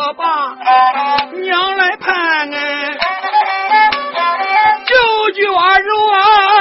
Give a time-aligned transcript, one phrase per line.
[0.00, 0.56] 我把
[1.42, 2.96] 娘来盼哎，
[4.86, 4.94] 舅
[5.32, 5.76] 舅啊，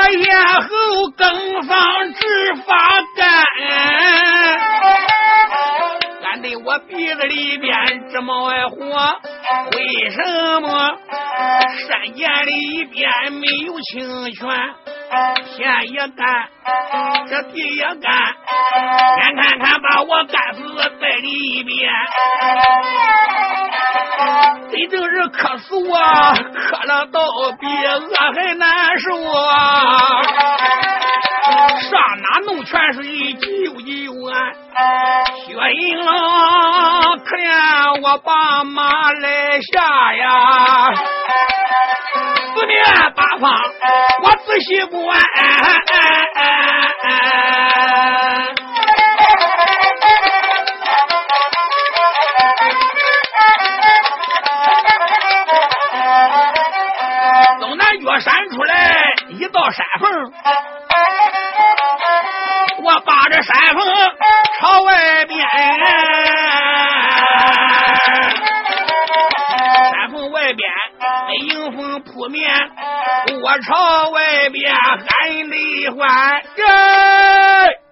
[0.10, 0.68] 咽喉
[1.16, 2.76] 更放直发
[3.16, 3.24] 干，
[6.32, 8.76] 俺对我鼻子里边直冒爱火，
[9.72, 10.98] 为什么
[11.88, 14.50] 山涧里边没有清泉？
[15.56, 16.50] 天也干，
[17.30, 18.12] 这地也干，
[19.18, 20.62] 眼看看把我干死
[21.00, 21.90] 在里边，
[24.70, 27.22] 这正是渴死啊，渴了倒
[27.60, 28.00] 比饿
[28.34, 30.22] 还难受啊！
[31.80, 34.54] 上哪弄泉水救救俺？
[35.38, 40.94] 薛银郎，可怜我爸妈来下呀！
[42.54, 42.84] 四面
[43.16, 43.52] 八方，
[44.24, 45.00] 我仔细观。
[45.00, 45.02] 东
[62.82, 63.86] 我把这山缝
[64.60, 65.48] 朝外边。
[69.92, 70.70] 山峰外边
[71.42, 72.52] 迎风扑面，
[73.42, 75.00] 我朝外边喊
[75.50, 76.68] 的唤，人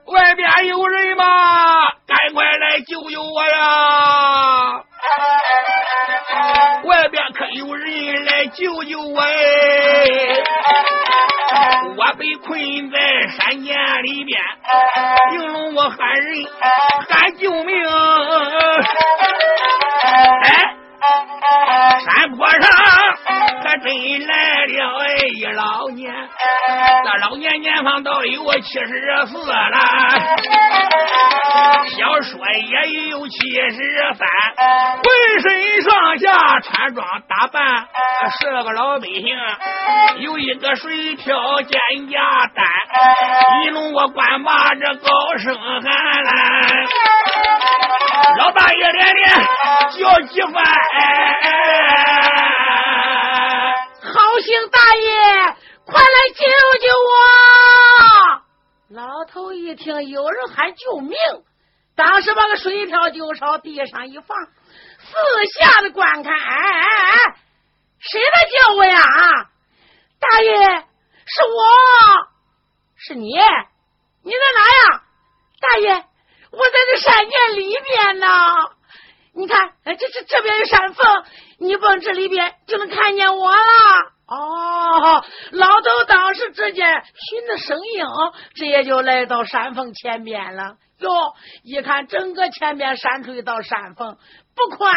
[0.07, 1.23] 外边有人吗？
[2.07, 4.83] 赶快来救救我呀！
[6.83, 9.21] 外边可有人来救救我？
[9.21, 9.21] 我
[12.17, 12.97] 被困在
[13.29, 14.41] 山涧里边，
[15.33, 16.45] 应龙我喊人
[17.09, 17.85] 喊救命！
[20.43, 20.75] 哎，
[22.05, 22.61] 山坡上。
[23.67, 26.13] 还真来了哎，一老年，
[27.03, 28.87] 那老年年方到有七十
[29.27, 29.77] 四了，
[31.97, 33.77] 小说也有七十
[34.15, 34.25] 三，
[35.03, 35.05] 浑
[35.41, 37.61] 身上下穿装打扮
[38.39, 39.37] 是个老百姓，
[40.21, 41.79] 有一个水挑肩
[42.09, 42.63] 胛担，
[43.63, 46.85] 一弄我管把这高声喊来，
[48.39, 49.29] 老大爷连连
[49.91, 50.53] 叫几番。
[54.01, 55.55] 好心大爷，
[55.85, 56.41] 快来救
[56.81, 57.15] 救我！
[58.89, 61.15] 老头一听有人喊救命，
[61.95, 64.27] 当时把个水瓢就朝地上一放，
[64.99, 65.13] 四
[65.59, 67.35] 下的观看，哎哎哎，
[67.99, 69.01] 谁在叫我呀？
[70.19, 70.79] 大爷，
[71.25, 71.63] 是我，
[72.95, 73.29] 是你，
[74.23, 74.61] 你在哪
[74.93, 75.03] 呀？
[75.59, 76.05] 大爷，
[76.51, 78.27] 我在这山涧里边呢。
[79.33, 81.25] 你看，哎，这这这边有山缝，
[81.59, 83.61] 你往这里边就能看见我了。
[84.27, 88.03] 哦，老头当时只见寻着声音，
[88.55, 90.77] 直接就来到山缝前边了。
[90.97, 91.09] 哟，
[91.63, 94.17] 一看整个前边闪出一道山缝，
[94.57, 94.91] 不宽，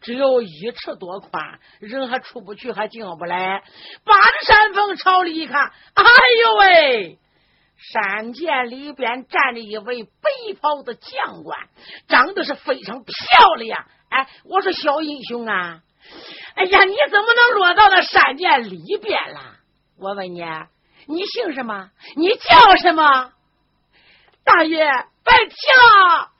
[0.00, 3.62] 只有一尺多宽，人还出不去，还进不来。
[4.04, 6.04] 把着山峰朝里一看，哎
[6.42, 7.18] 呦喂！
[7.76, 10.10] 山涧里边站着一位白
[10.62, 11.68] 袍的将官，
[12.08, 13.84] 长得是非常漂亮。
[14.08, 15.80] 哎，我说小英雄啊！
[16.54, 19.40] 哎呀，你怎么能落到那山涧里边了？
[19.98, 20.42] 我问你，
[21.06, 21.90] 你姓什么？
[22.16, 23.32] 你叫什么？
[24.42, 26.30] 大爷，别提了。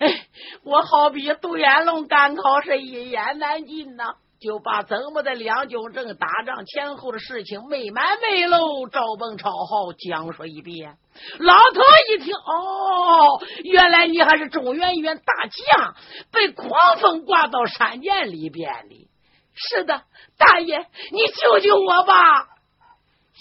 [0.00, 0.26] 哎，
[0.64, 4.14] 我好比独眼龙赶考是，一言难尽呐。
[4.40, 8.58] 就把怎么的两军阵打仗前后的事情没完没了，
[8.90, 10.96] 赵本超好讲述一遍。
[11.38, 15.94] 老头一听，哦，原来你还是中原元大将，
[16.32, 19.10] 被狂风刮到山涧里边的。
[19.52, 20.04] 是的，
[20.38, 22.48] 大爷，你救救我吧！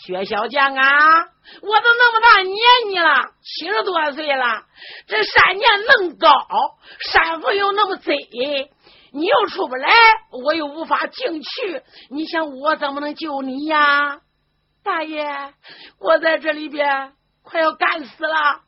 [0.06, 0.84] 薛小将啊，
[1.62, 2.58] 我都那么大年
[2.90, 4.64] 纪了，七十多岁了，
[5.08, 6.30] 这山涧那么高，
[7.12, 8.14] 山峰又那么窄。
[9.12, 9.90] 你又出不来，
[10.32, 14.22] 我又无法进去，你想我怎么能救你呀，
[14.84, 15.26] 大爷？
[16.00, 18.62] 我在这里边快要干死了，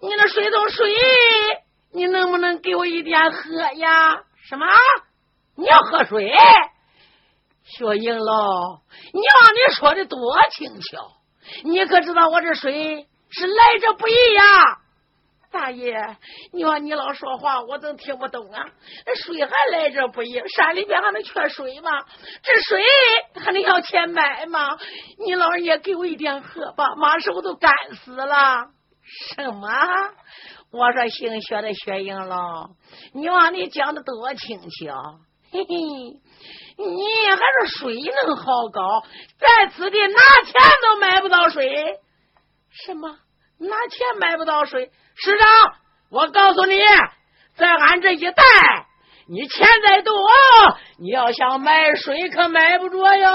[0.00, 0.92] 你那水桶水，
[1.92, 4.24] 你能不能给我一点喝呀？
[4.48, 4.66] 什么？
[5.56, 6.34] 你要喝水？
[7.64, 8.82] 薛英龙，
[9.12, 9.24] 娘，
[9.54, 10.18] 你说的多
[10.50, 11.12] 轻巧，
[11.64, 14.78] 你可知道我这水是来者不易呀？
[15.50, 16.16] 大爷，
[16.52, 18.64] 你说你老说话，我怎听不懂啊？
[19.24, 21.90] 水还来者不易，山里边还能缺水吗？
[22.42, 22.82] 这水
[23.42, 24.76] 还能要钱买吗？
[25.24, 28.66] 你老人家给我一点喝吧，马上我都干死了。
[29.36, 29.68] 什么？
[30.72, 32.76] 我说姓薛的薛英龙，
[33.12, 35.20] 你望你讲的多轻巧，
[35.52, 36.20] 嘿嘿，
[36.76, 37.94] 你还是水
[38.26, 39.04] 能好高，
[39.38, 41.98] 在此地拿钱都买不到水。
[42.84, 43.16] 什么？
[43.58, 44.90] 拿钱买不到水？
[45.16, 45.48] 师长，
[46.10, 46.74] 我告诉你，
[47.56, 48.42] 在俺这一带
[49.28, 50.14] 你钱再多，
[50.98, 53.32] 你要想买水可买不着哟。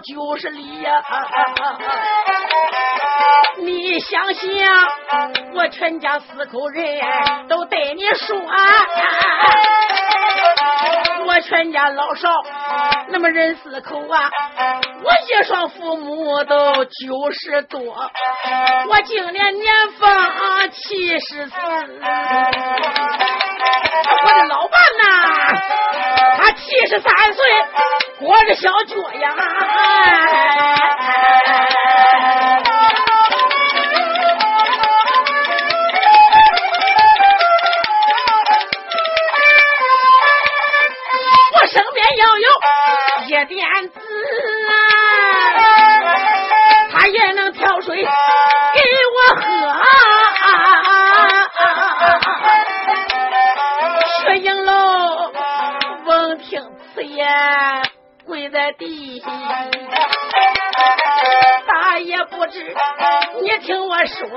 [0.00, 1.02] 九十里呀！
[3.60, 4.44] 你想想，
[5.54, 7.00] 我全家四口人
[7.48, 8.38] 都对你说，
[11.26, 12.28] 我全家老少
[13.08, 14.30] 那么人四口啊，
[15.02, 17.80] 我一双父母都九十多，
[18.88, 21.56] 我今年年方七十四，
[24.20, 24.80] 我的老伴，
[26.52, 27.44] 七十三岁，
[28.18, 29.34] 裹着小脚丫。
[41.60, 42.46] 我身边要有
[43.26, 44.00] 一点子
[44.68, 44.72] 啊，
[46.92, 48.06] 他也能挑水。
[58.72, 59.22] 地，
[61.66, 62.74] 大爷不知，
[63.42, 64.28] 你听我说，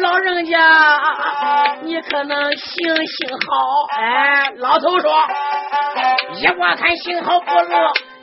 [0.00, 0.58] 老人家，
[1.82, 3.86] 你可能行行好。
[3.96, 5.10] 哎，老头说。
[6.34, 7.76] 依我看，行好不如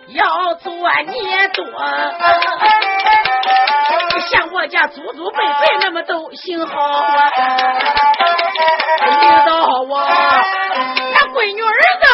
[0.09, 1.65] 要做孽多。
[4.29, 7.31] 像我家祖祖辈辈那么都行好啊！
[8.99, 9.51] 遇到
[9.89, 9.99] 我，
[11.13, 11.71] 那闺女儿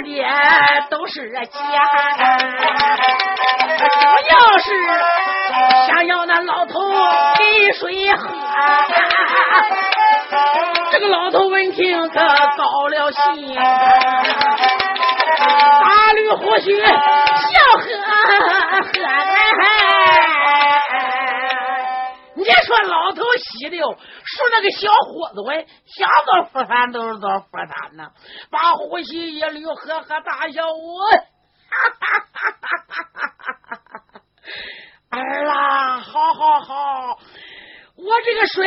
[0.00, 0.26] 脸
[0.88, 1.40] 都是假，
[3.78, 3.84] 主
[4.30, 4.70] 要是
[5.88, 6.90] 想要那老头
[7.36, 8.28] 给水喝。
[10.90, 13.62] 这个老头闻听可高了兴，大
[16.14, 16.90] 驴胡须笑
[17.76, 18.10] 呵呵。
[22.34, 23.96] 你说老头稀溜，
[24.40, 28.10] 就那个小伙子喂，想到佛山都是到佛山呢，
[28.50, 34.20] 把呼吸一捋，呵呵大笑，我，哈哈哈哈哈哈！
[35.10, 37.18] 儿啦，好好好，
[37.96, 38.66] 我这个水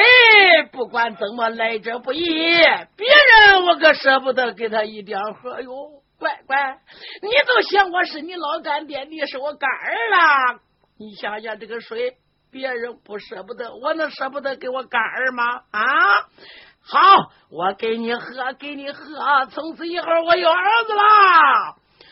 [0.71, 6.03] 不管怎么来者不易，别人我可舍不得给他一点喝哟。
[6.19, 6.77] 乖乖，
[7.21, 10.59] 你都想我是你老干爹，你是我干儿啦，
[10.99, 12.17] 你想想这个水。
[12.53, 15.63] 别人不舍不得，我能舍不得给我干儿吗？
[15.71, 15.81] 啊，
[16.85, 21.01] 好，我给你喝，给你喝，从此以后我有儿子了。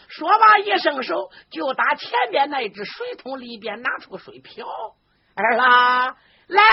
[0.10, 4.66] 说罢一伸手，就打前边那只水桶里边拿出个水瓢。
[5.36, 6.18] 儿啦，
[6.48, 6.64] 来，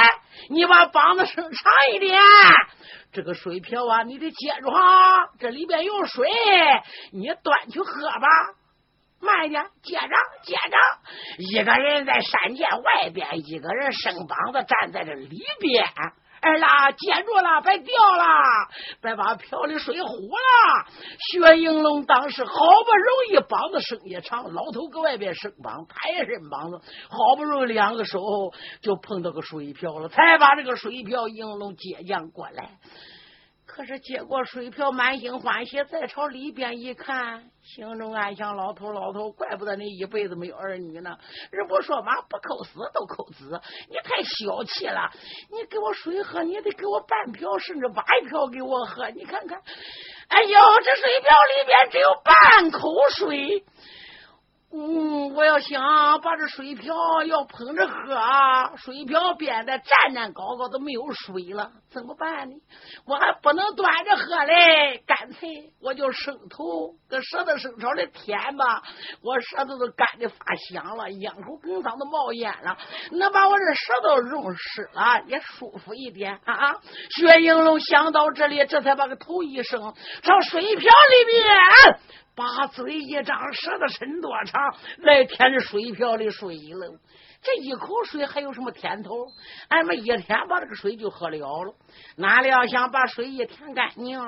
[0.50, 2.20] 你把膀子伸长一点，
[3.12, 6.28] 这个水瓢啊，你得接住哈，这里边有水，
[7.12, 8.26] 你端去喝吧。
[9.20, 10.08] 慢一点，接着
[10.44, 10.76] 接着，
[11.38, 15.84] 一个人在山涧外边，一个人生膀子站在这里边。
[16.40, 18.24] 哎啦，接住了，别掉了，
[19.02, 20.86] 别把瓢里水糊了。
[21.18, 28.20] 薛应龙当时好不容易膀子生也长，老头搁外边生膀，他也是膀子，好不容易两个手
[28.80, 32.70] 就碰到个水瓢了，才把这个水瓢应龙接将过来。
[33.68, 41.16] 可是接过水瓢，满心欢喜，再朝里边一看，心中暗想：老头，老头，怪不得你一辈子没有儿女呢。
[41.52, 43.60] 人不说嘛，不扣死都扣子，
[43.90, 45.10] 你太小气了。
[45.52, 49.10] 你给我水喝，你得给我半瓢，甚至挖一瓢给我喝。
[49.10, 49.62] 你看看，
[50.28, 53.64] 哎呦，这水瓢里边只有半口水。
[54.70, 56.94] 嗯，我要想把这水瓢
[57.24, 62.54] 要捧着喝，水瓢变得站站高高都没有水了，怎么办呢？
[63.06, 68.82] 我还不能端着喝嘞，干脆我就伸头搁舌头伸朝里舔吧，
[69.22, 70.36] 我舌头都干的发
[70.68, 72.76] 香了，咽口梗嗓都冒烟了，
[73.12, 76.76] 能把我这舌头弄湿了也舒服一点啊！
[77.16, 79.80] 薛应龙想到这里，这才把个头一伸，
[80.22, 82.00] 朝水瓢里面。
[82.38, 86.96] 把嘴一张，舌头伸多长，来舔着水瓢里水了。
[87.42, 89.26] 这一口水还有什么甜头？
[89.68, 91.74] 俺们一天把这个水就喝了了。
[92.16, 94.20] 哪里要想把水一舔干净，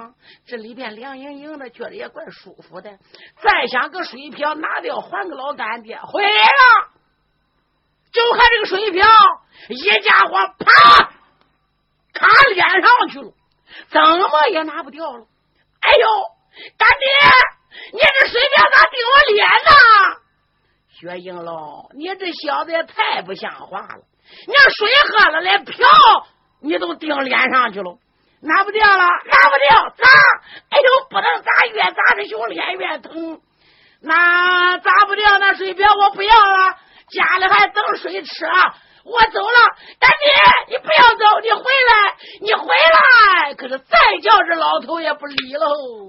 [0.45, 2.99] 这里边凉盈盈的，觉得也怪舒服的。
[3.43, 6.91] 再想个水瓢拿掉，还个老干爹回来了。
[8.13, 9.07] 就看这个水瓢，
[9.69, 11.13] 一家伙啪
[12.13, 13.33] 卡脸上去了，
[13.89, 15.27] 怎么也拿不掉了。
[15.81, 16.07] 哎呦，
[16.77, 17.60] 干爹！
[17.93, 19.71] 你这水瓢咋顶我脸呢？
[20.93, 24.03] 薛应龙，你这小子也太不像话了！
[24.47, 25.75] 你要水喝了，连瓢
[26.61, 27.99] 你都顶脸上去了，
[28.43, 30.09] 拿不掉了，拿不掉，砸！
[30.69, 33.41] 哎呦，不能砸，越砸这熊脸越疼。
[34.03, 36.77] 那砸不掉那水瓢，我不要了，
[37.09, 38.75] 家里还等水吃啊！
[39.03, 39.59] 我走了，
[39.99, 43.55] 干爹，你不要走，你回来，你回来！
[43.55, 46.00] 可是再叫这老头也不理喽。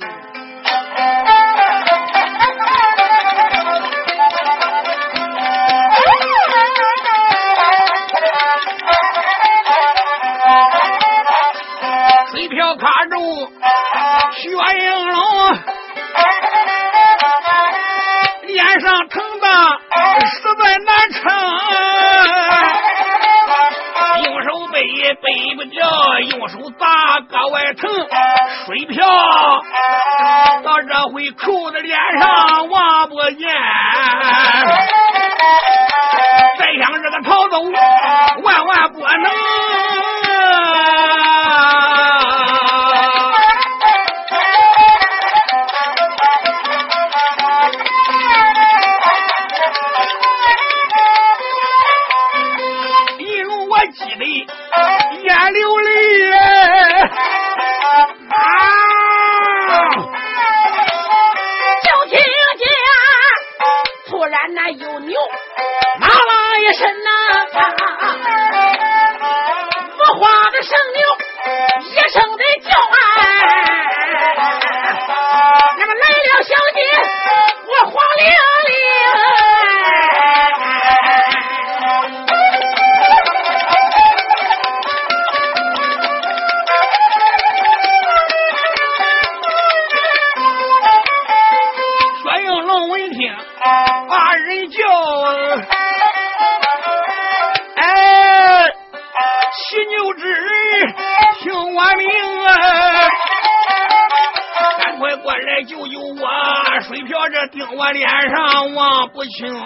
[107.48, 109.64] 盯我脸上望不清，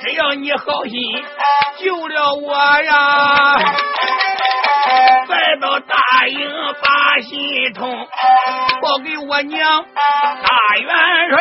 [0.00, 0.92] 只要你好心
[1.78, 3.58] 救了我呀，
[5.28, 6.50] 再到大营
[6.82, 8.06] 把心痛
[8.82, 9.84] 报给我娘。
[10.42, 10.88] 大元
[11.30, 11.36] 帅，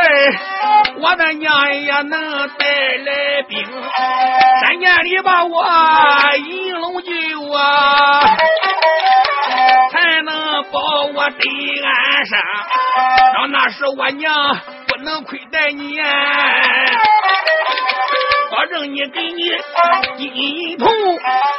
[1.00, 2.66] 我的娘也能带
[3.06, 3.66] 来兵，
[4.62, 5.66] 三年里把我
[6.38, 7.12] 银龙救
[7.54, 8.22] 啊。
[9.92, 10.80] 才能保
[11.14, 12.40] 我得安生，
[13.34, 14.32] 到那时我娘
[15.26, 15.98] 亏待你，
[18.52, 19.42] 保证你给你
[20.18, 20.88] 金银铜，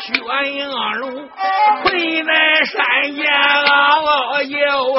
[0.01, 0.13] 血
[0.51, 1.29] 银龙，
[1.83, 1.95] 困
[2.25, 2.33] 在
[2.65, 2.77] 山
[3.15, 4.03] 间啊！
[4.43, 4.57] 哟，
[4.93, 4.99] 王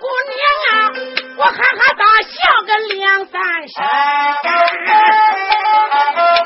[0.00, 0.38] 姑娘
[0.70, 0.72] 啊，
[1.38, 1.60] 我哈哈
[1.98, 2.34] 大笑
[2.66, 3.34] 个两三
[3.68, 3.76] 声，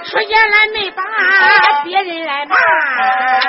[0.05, 1.03] 说言来没把
[1.85, 3.40] 别人来骂，骂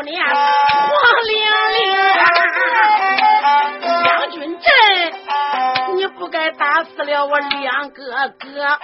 [0.00, 0.34] 姑娘黄
[1.26, 1.36] 玲
[1.76, 1.94] 玲，
[4.02, 4.72] 梁军镇，
[5.96, 8.78] 你不该打死了我两哥哥，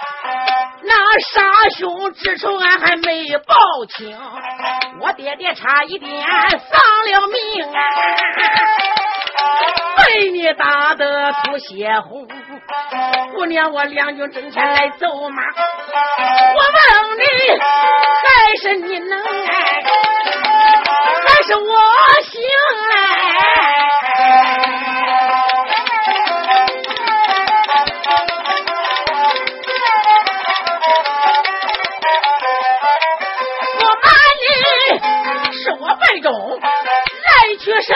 [0.83, 1.41] 那杀
[1.75, 3.55] 兄之仇俺还没报
[3.97, 4.15] 清，
[5.01, 7.67] 我爹爹差一点丧了命，
[9.97, 12.27] 被你打的吐血红。
[13.33, 15.41] 姑娘，我梁军挣钱来揍骂？
[16.53, 17.23] 我问你，
[17.57, 19.17] 还是你能？
[21.27, 21.61] 爱，还是我
[22.23, 22.41] 行
[22.93, 22.97] 哎？
[37.59, 37.95] 学生，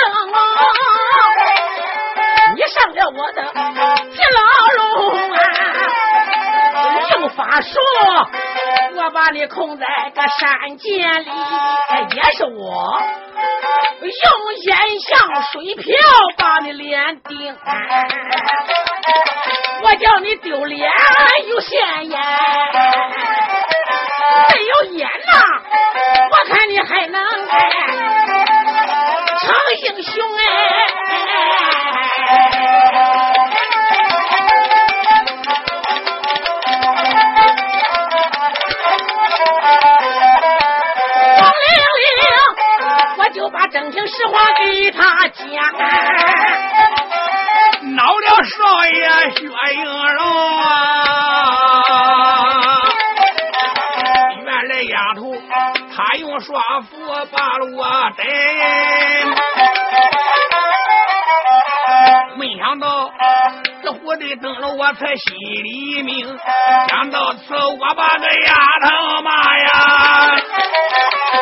[2.56, 3.42] 你上了我的
[4.12, 4.40] 铁牢
[4.76, 5.38] 笼啊！
[7.12, 7.80] 用法术，
[8.98, 11.32] 我把你控在个山涧里，
[12.16, 13.02] 也是我
[14.08, 15.10] 用眼像
[15.52, 15.86] 水瓢
[16.38, 17.56] 把你脸顶，
[19.84, 20.92] 我叫你丢脸
[21.48, 21.80] 又现
[22.10, 22.20] 眼，
[24.50, 25.12] 没有眼呐，
[26.32, 27.22] 我看你还能。
[29.42, 29.50] 成
[29.82, 30.42] 英雄哎！
[43.72, 45.46] 真情实话给他讲，
[47.96, 49.40] 恼了少爷薛
[49.76, 49.86] 应
[50.16, 50.22] 龙！
[54.44, 55.34] 原来丫头
[55.96, 56.92] 她用耍符
[57.32, 57.82] 把了我
[58.18, 58.24] 逮。
[64.18, 66.38] 的灯笼我才心里明，
[66.90, 68.54] 想到此我把这丫
[68.84, 69.70] 头骂呀，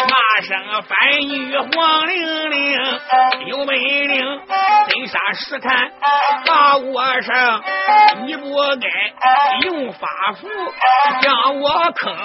[0.08, 0.16] 骂
[0.80, 2.80] 声反女黄玲玲
[3.48, 4.42] 有本领，
[4.88, 5.92] 真杀实看
[6.46, 7.62] 把我生，
[8.26, 8.88] 你不该
[9.66, 10.08] 用法
[10.40, 10.48] 符
[11.22, 12.16] 将我坑，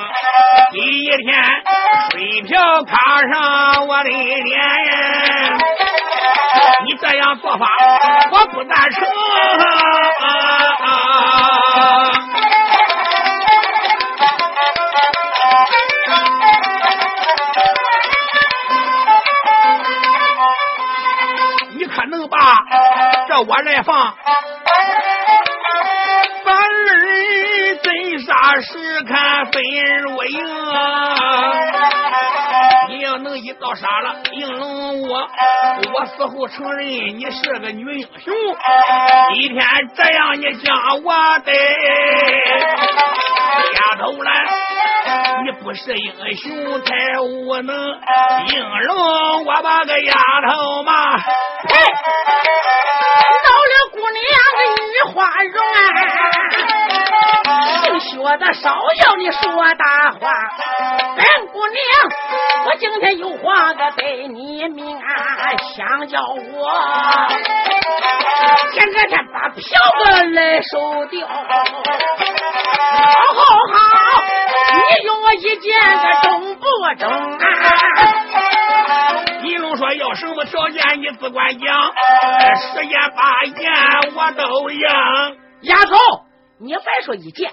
[0.70, 1.42] 第一天
[2.12, 4.60] 水瓢卡上我的脸。
[6.86, 7.66] 你这样做法，
[8.30, 9.04] 我不赞成。
[23.42, 24.14] 我来放？
[26.44, 29.62] 反儿真杀时看分
[30.02, 30.40] 若赢。
[33.14, 35.28] 要能一刀杀了应龙我，
[35.94, 36.84] 我死后承认
[37.16, 38.34] 你是个女英雄。
[39.34, 41.52] 一天这样你将我得，
[43.76, 44.32] 丫头来，
[45.44, 47.76] 你不是英雄太无能，
[48.48, 50.12] 应龙我把个丫
[50.48, 51.28] 头骂，嘿，
[53.44, 54.18] 饶了姑娘
[54.58, 55.78] 的女花容啊，
[58.14, 58.70] 姓薛的少
[59.04, 59.40] 要你说
[59.74, 60.30] 大话，
[61.16, 61.76] 本姑娘。
[62.66, 64.96] 我今天有话个对你明，
[65.74, 66.70] 想叫我
[68.72, 71.26] 前个天把票子来收掉。
[71.26, 71.34] 好
[73.34, 73.40] 好
[73.72, 73.76] 好，
[74.76, 76.62] 你用我一件个中不
[76.96, 77.44] 中啊？
[79.42, 81.92] 一龙说要什么条件你只管讲，
[82.56, 83.72] 十言八言
[84.14, 84.80] 我都应。
[85.62, 85.96] 丫头，
[86.60, 87.50] 你别说一件，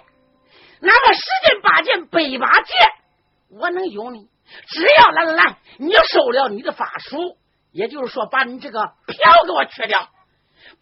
[0.81, 2.75] 哪怕十件八件百把件，
[3.49, 4.27] 我能有你。
[4.67, 7.37] 只要来来来，你收了你的法术，
[7.71, 10.09] 也就是说，把你这个票给我去掉，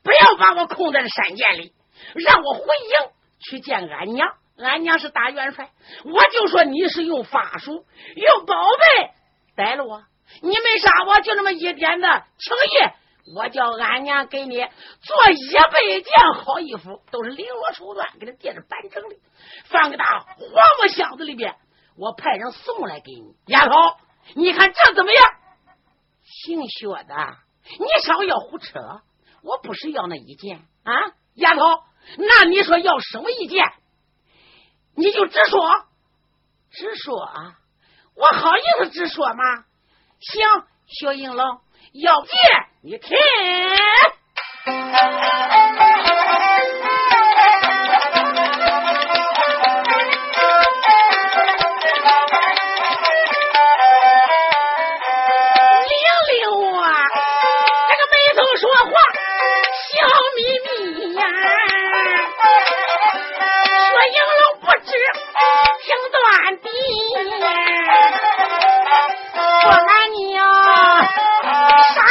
[0.03, 1.73] 不要把我控在这山涧里，
[2.15, 4.33] 让我回营去见俺娘。
[4.57, 5.69] 俺娘是大元帅，
[6.03, 7.85] 我就说你是用法术、
[8.15, 9.11] 用宝贝
[9.55, 10.03] 逮了我，
[10.41, 12.89] 你没杀我，就那么一点的情谊，
[13.35, 19.15] 我叫俺娘给你做一百件好衣服，都是绫罗绸缎，给他叠着板正的，
[19.65, 20.39] 放个大黄
[20.81, 21.55] 木箱子里边。
[21.97, 23.73] 我派人送来给你，丫头，
[24.35, 25.23] 你看这怎么样？
[26.23, 27.15] 姓薛的，
[27.77, 28.79] 你少要胡扯！
[29.43, 30.93] 我不是要那一件啊，
[31.35, 31.61] 丫头，
[32.17, 33.65] 那你说要什么一件？
[34.95, 35.69] 你就直说，
[36.71, 37.59] 直说啊！
[38.15, 39.65] 我好意思直说吗？
[40.19, 41.61] 行，薛应龙，
[41.93, 42.33] 要件
[42.81, 43.17] 你听。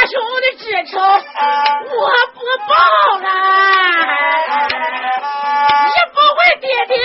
[0.09, 2.73] 求的支仇，我不报
[3.19, 3.27] 了，
[5.85, 6.97] 也不会爹爹。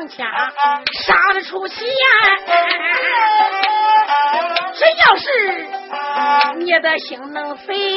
[0.00, 1.90] 杆那长枪杀得出奇呀！
[4.72, 5.26] 只要是
[6.58, 7.89] 你的心能飞，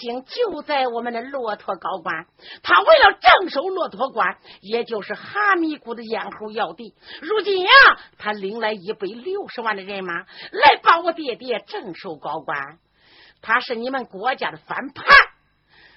[0.00, 2.26] 如今就在我们的骆驼高官。
[2.62, 7.70] 他为了镇守骆驼关，也就是哈密国的咽喉要地，如今呀，
[8.16, 12.78] 他领来一百六十万的人马来帮我爹爹镇守高官。
[13.42, 15.04] 他是你们国家的反叛，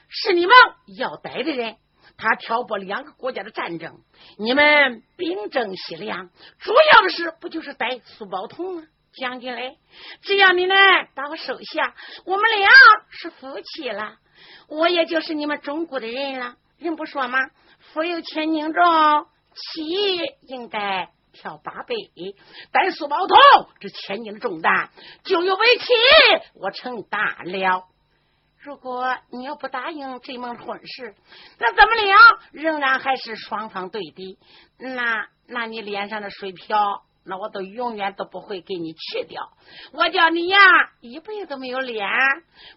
[0.10, 0.54] 是你们
[0.98, 1.78] 要逮的人。
[2.18, 4.02] 他挑拨两个国家的战争，
[4.38, 8.84] 你们兵争西凉，主要的是不就是逮苏宝通吗？
[9.14, 9.78] 将军嘞，
[10.22, 10.76] 只要你能
[11.16, 11.96] 把我收下，
[12.26, 12.70] 我们俩
[13.10, 14.18] 是夫妻了。
[14.68, 16.56] 我也就是你们中国的人了。
[16.80, 17.40] 人不说吗？
[17.80, 18.84] 夫有千斤重，
[19.54, 21.96] 妻应该挑八百。
[22.72, 23.38] 但苏宝通
[23.80, 24.90] 这千斤的重担，
[25.24, 25.86] 就由为妻
[26.56, 27.88] 我承担了。
[28.60, 31.16] 如果你要不答应这门婚事，
[31.60, 32.18] 那咱们俩
[32.52, 34.40] 仍然还是双方对敌。
[34.78, 37.04] 那，那你脸上的水漂。
[37.26, 39.50] 那我都永远都不会给你去掉。
[39.94, 40.60] 我叫你呀，
[41.02, 42.08] 一辈子没有脸，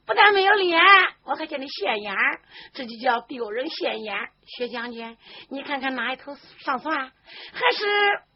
[0.07, 0.81] 不但没有脸，
[1.25, 2.15] 我还叫你现眼，
[2.73, 4.17] 这就叫丢人现眼。
[4.47, 5.17] 薛将军，
[5.51, 6.97] 你看看哪一头上算？
[6.97, 7.87] 还是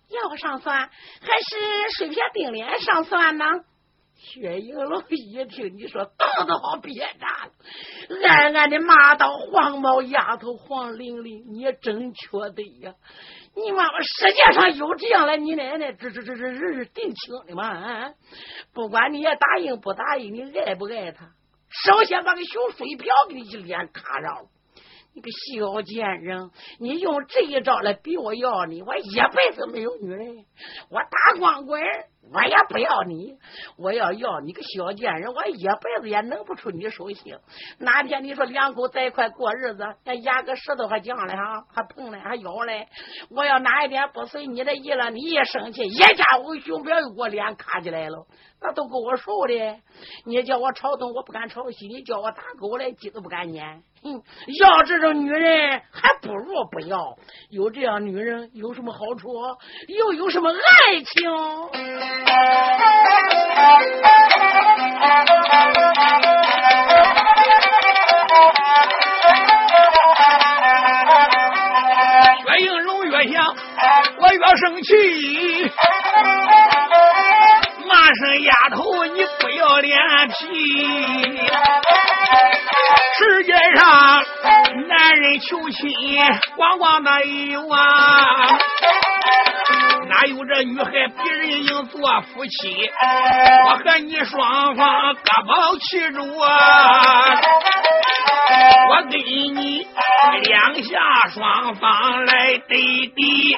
[0.09, 0.77] 腰上算？
[0.79, 3.45] 还是水平顶脸上算呢？
[4.17, 12.95] 薛应龙一听你说，肚子好憋炸了，暗暗的骂道：“黄毛丫头，黄玲玲，你真缺德呀！”
[13.55, 17.69] 你妈妈世界上有这样的你奶奶，这这这这人是定亲的吗？
[17.69, 18.13] 啊！
[18.73, 21.33] 不管你也答应不答应，你爱不爱他，
[21.69, 24.49] 首先把个小水瓢给你一脸卡上了。
[25.13, 29.03] 你个小贱人，你用这一招来逼我要你，我一
[29.35, 30.45] 辈子没有女人，
[30.89, 31.83] 我打光棍。
[32.33, 33.35] 我也不要你，
[33.77, 37.35] 我要要你个小贱人，我一辈子也弄不出你手心。
[37.79, 42.87] 哪天你说两口在一块过日子，那压个石头还犟嘞哈，还碰嘞，还咬嘞。
[43.31, 48.27] 我要哪一天不随你的意了，你一生气，一家伙熊彪又给我脸卡起来了，
[48.61, 49.81] 那都够我受的。
[50.25, 53.83] 你叫我朝东，我不敢朝西；你叫我打狗来，鸡都不敢撵。
[54.03, 54.23] 哼，
[54.59, 57.19] 要这种女人，还不如不要。
[57.51, 59.29] 有这样女人有什么好处？
[59.89, 62.20] 又有什么爱情？
[72.47, 73.45] 越应龙越想，
[74.19, 75.73] 我越生气。
[77.87, 81.47] 骂声丫头，你不要脸皮！
[83.19, 84.23] 世界上
[84.89, 85.91] 男人求亲，
[86.57, 88.59] 光光的有啊。
[90.11, 92.91] 哪有这女孩比人应做夫妻？
[93.65, 97.41] 我和你双方各保其主啊！
[98.89, 99.87] 我给你
[100.49, 100.99] 两下
[101.33, 103.57] 双方来对敌，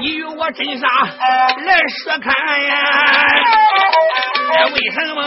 [0.00, 2.34] 你与我真杀来试看
[2.64, 2.72] 呀？
[4.74, 5.20] 为什么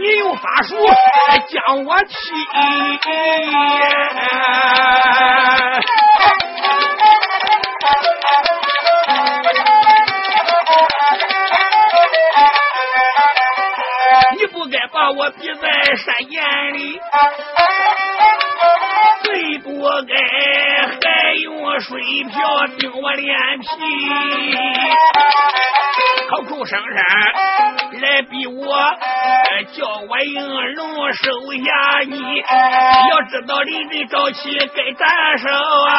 [0.00, 0.74] 你用法术
[1.48, 2.12] 将我踢？
[14.38, 17.00] 你不该把我逼在山涧里，
[19.22, 20.14] 最不该
[21.00, 23.66] 还用水瓢顶我脸皮，
[26.30, 26.88] 口口声声
[28.00, 28.56] 来逼我，
[29.76, 32.42] 叫我应龙收下你。
[33.10, 35.48] 要知道临阵招起该斩首
[35.88, 35.90] 啊！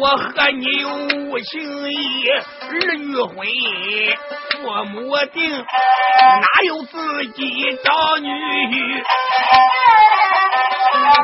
[0.00, 3.46] 我和你有无情义，儿女婚，
[4.50, 9.02] 父母定，哪有自己找女婿？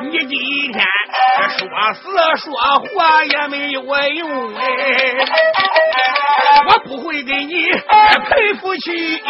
[0.02, 0.78] 你今天
[1.58, 1.60] 说
[1.94, 2.00] 死
[2.36, 2.44] 说
[2.78, 2.86] 活
[3.24, 4.62] 也没有用哎，
[6.66, 9.20] 我不会给你赔付去。
[9.20, 9.24] 要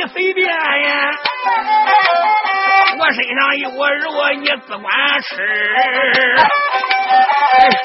[0.00, 1.10] 你随便呀！
[2.98, 5.36] 我身上有肉，你只管吃。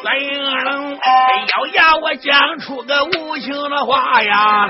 [0.01, 4.65] 薛英龙咬牙，我讲出个无情的话呀！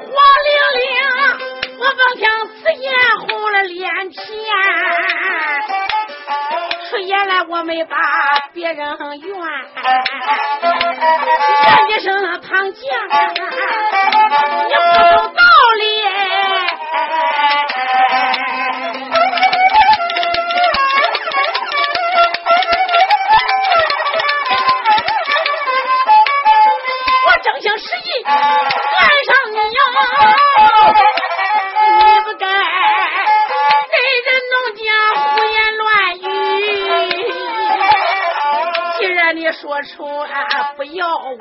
[0.00, 0.88] 黄玲玲，
[1.78, 2.24] 我刚听
[2.56, 4.16] 此言红了脸皮。
[6.88, 7.96] 说原来我没把
[8.52, 8.86] 别人怨，
[9.18, 9.28] 怨
[11.90, 12.80] 一声唐将，
[14.68, 14.78] 你不
[15.16, 15.42] 懂道
[15.78, 15.82] 理。
[27.26, 28.32] 我正想实意爱
[29.24, 29.60] 上你呀，
[39.46, 40.04] 你说出
[40.76, 41.38] 不要我，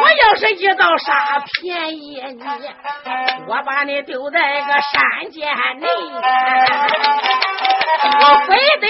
[0.00, 2.38] 我要是一道啥便宜你，
[3.48, 5.86] 我把你丢在个山涧里，
[8.20, 8.86] 我非得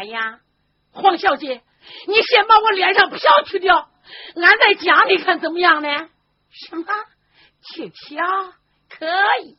[0.00, 0.40] 哎呀？
[0.92, 1.62] 黄小姐，
[2.08, 3.90] 你先把我脸上瓢去掉，
[4.34, 6.08] 俺再讲，你看怎么样呢？
[6.50, 6.86] 什么
[7.60, 8.26] 去漂？
[8.88, 9.06] 可
[9.42, 9.58] 以。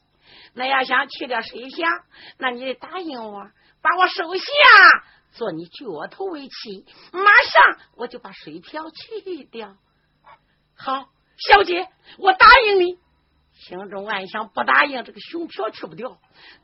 [0.56, 1.88] 那要想去掉水下，
[2.40, 3.52] 那你得答应我，
[3.84, 4.44] 把我手下
[5.32, 9.76] 做你脚头为妻，马上我就把水瓢去掉。
[10.76, 12.98] 好，小姐，我答应你。
[13.54, 16.18] 心中暗想：不答应，这个熊票去不掉；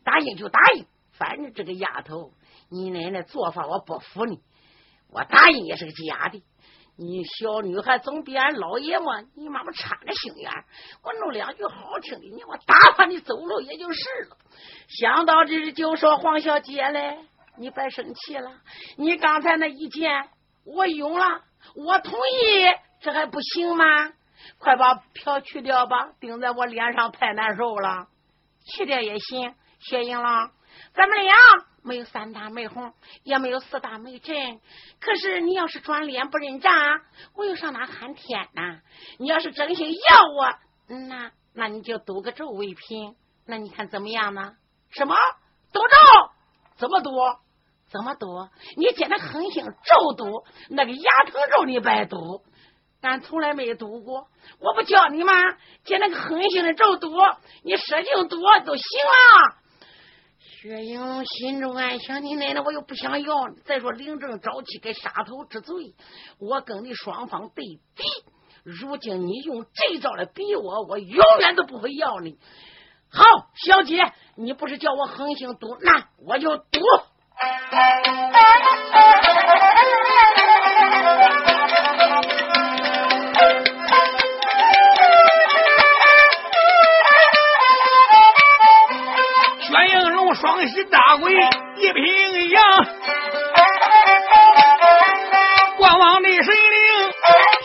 [0.04, 2.34] 答应就答应，反正这个丫头，
[2.70, 4.40] 你奶奶做法我不服你。
[5.10, 6.44] 我答应也是个假的。
[7.00, 10.52] 你小女孩总比俺老爷们，你妈妈掺着心眼
[11.04, 14.38] 我弄两句好听的，你我打发你走了也就是了。
[14.88, 17.20] 想到这，就说黄小姐嘞，
[17.58, 18.52] 你别生气了。
[18.98, 20.10] 你刚才那一件，
[20.66, 21.44] 我用了，
[21.76, 22.66] 我同意，
[23.00, 23.86] 这还不行吗？
[24.58, 28.08] 快把票去掉吧，顶在我脸上太难受了。
[28.74, 30.52] 去掉也行，谢英郎，
[30.96, 31.36] 咱们俩
[31.88, 34.60] 没有三大美红，也没有四大美珍。
[35.00, 36.72] 可是你要是转脸不认账，
[37.34, 38.80] 我又上哪喊天呢？
[39.18, 40.54] 你要是真心要我，
[41.08, 43.16] 那那你就赌个咒为凭。
[43.48, 44.56] 那你看怎么样呢？
[44.92, 45.16] 什么
[45.72, 46.30] 赌咒？
[46.78, 47.10] 怎么赌？
[47.90, 48.28] 怎么赌？
[48.76, 52.44] 你捡那恒星咒赌，那个牙疼咒你白赌。
[53.00, 54.28] 俺从来没赌过，
[54.60, 55.32] 我不教你吗？
[55.86, 57.10] 借那个恒星的咒赌，
[57.64, 59.56] 你使劲赌都行了。
[60.60, 63.36] 薛英心中暗想：你奶奶，我又不想要。
[63.64, 65.94] 再说领证招妻该杀头之罪，
[66.40, 68.04] 我跟你双方对敌。
[68.64, 72.40] 如今你用这招来逼我，我永远都不会要你。
[73.08, 73.24] 好，
[73.68, 76.80] 小姐，你不是叫我横行赌，那我就赌。
[90.40, 91.34] 双膝大跪
[91.78, 92.64] 一平阳，
[95.78, 96.54] 光王的神灵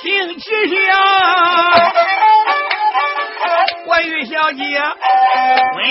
[0.01, 0.79] 听吉祥。
[3.87, 4.63] 我与小姐
[5.77, 5.85] 温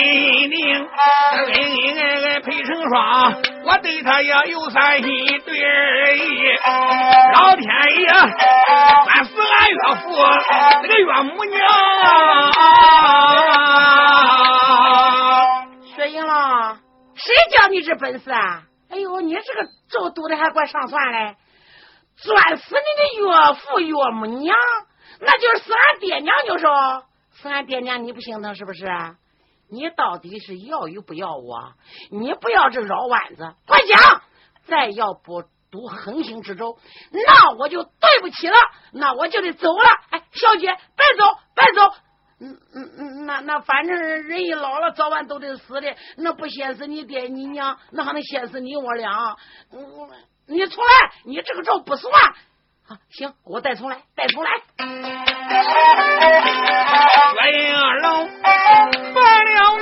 [0.50, 1.56] 宁恩恩
[1.98, 5.06] 爱爱配成双，我对她也有三心
[5.44, 6.20] 对二意。
[7.34, 7.64] 老天
[8.00, 10.04] 爷算死俺岳父
[10.82, 11.60] 那个岳母娘
[12.02, 12.10] 啊。
[17.24, 18.64] 谁教你这本事啊？
[18.90, 21.36] 哎呦，你这个咒赌的还怪上算嘞！
[22.16, 24.54] 钻死你的岳父岳母娘，
[25.20, 28.86] 那就是死俺爹娘，就是哦死俺爹娘，你不心疼是不是？
[29.70, 31.72] 你到底是要与不要我？
[32.10, 34.22] 你不要这绕弯子，快讲！
[34.66, 36.78] 再要不读横行之州，
[37.10, 38.56] 那我就对不起了，
[38.92, 39.84] 那我就得走了。
[40.10, 41.94] 哎，小姐，别走，别走。
[42.42, 45.94] 嗯嗯嗯，那那反正人一老了，早晚都得死的。
[46.16, 49.36] 那不先死你爹你娘，那还能先死你我俩？
[49.72, 49.80] 嗯，
[50.48, 50.90] 你重来，
[51.24, 52.12] 你这个账不算。
[52.84, 54.50] 好，行，我再重来，再重来。
[57.32, 58.28] 岳应龙
[59.14, 59.22] 犯
[59.54, 59.78] 了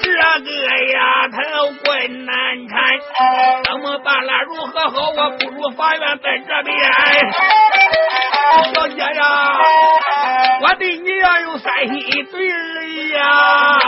[0.00, 0.54] 这个
[0.92, 1.36] 丫头
[1.84, 2.34] 困难
[2.68, 2.74] 缠，
[3.64, 4.44] 怎么办了？
[4.44, 5.10] 如何好？
[5.10, 6.72] 我不如法院在这边。
[8.72, 9.24] 小姐呀，
[10.60, 12.46] 我对你要有三心对
[12.88, 13.78] 意呀，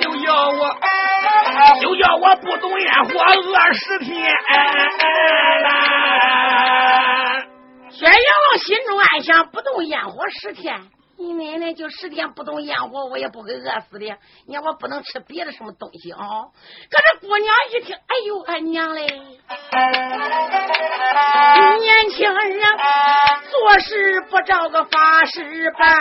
[0.00, 0.76] 就要我，
[1.80, 3.20] 就要我不动烟火
[3.56, 4.34] 二十天。
[7.90, 10.80] 薛应龙心中暗想：不动烟火十天，
[11.16, 14.16] 你奶奶就十天不动烟火，我也不会饿死的。
[14.46, 16.18] 你看我不能吃别的什么东西啊！
[16.90, 19.06] 可这姑娘一听，哎呦，俺娘嘞！
[21.80, 22.60] 年轻人
[23.50, 25.96] 做事不照个法式办，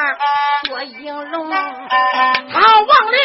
[0.65, 3.17] 做应龙，他忘了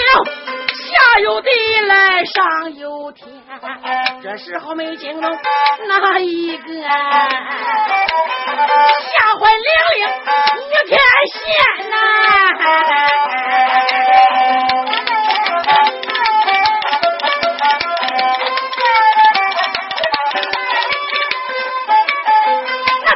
[0.98, 1.50] 下有地
[1.86, 3.28] 来上有天。
[4.22, 5.30] 这时候没惊动
[5.86, 6.72] 哪一个？
[6.82, 6.88] 吓
[9.38, 10.00] 坏玲玲
[10.58, 10.98] 一天
[11.32, 11.38] 仙
[11.90, 11.94] 呐！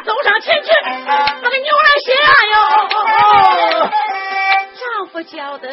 [0.05, 0.69] 走上前去
[1.43, 2.09] 那个牛来下
[2.53, 2.55] 哟，
[4.75, 5.67] 丈夫叫的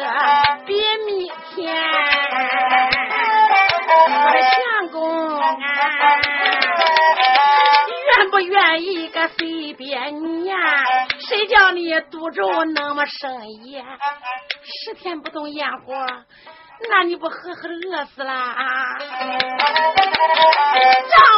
[13.00, 13.82] 么生意？
[14.62, 15.94] 十天不动烟火。
[16.90, 18.98] 那你不呵呵的饿死了啊！
[18.98, 19.06] 丈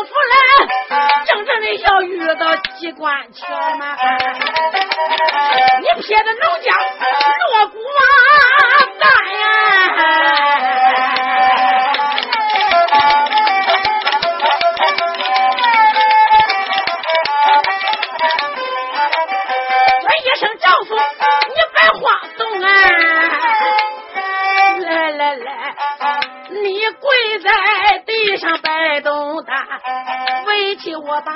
[0.07, 0.35] 夫来
[1.25, 3.97] 正正的要遇到机关枪吗？
[5.81, 6.73] 你撇的农家
[7.51, 7.79] 落骨
[8.99, 9.41] 蛋呀！
[31.13, 31.33] 我把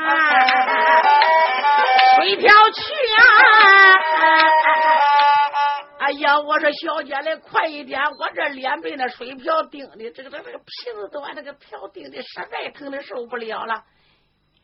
[2.15, 2.81] 水瓢去
[3.13, 3.19] 呀！
[5.99, 13.85] 哎呀，我说小姐来快一点，我这脸被那水瓢钉的，这个这个皮子都把那个瓢钉的，实在疼的受不了了。